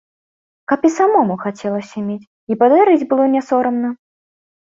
Каб 0.69 0.87
і 0.87 0.89
самому 0.99 1.33
хацелася 1.43 1.97
мець, 2.07 2.25
і 2.53 2.57
падарыць 2.65 3.07
было 3.13 3.29
не 3.37 3.41
сорамна! 3.53 3.89